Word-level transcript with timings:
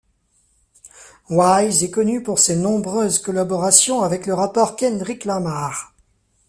Wise 1.29 1.83
est 1.83 1.91
connue 1.91 2.23
pour 2.23 2.39
ses 2.39 2.55
nombreuses 2.55 3.19
collaborations 3.19 4.01
avec 4.01 4.25
le 4.25 4.33
rappeur 4.33 4.75
Kendrick 4.75 5.25
Lamar. 5.25 5.93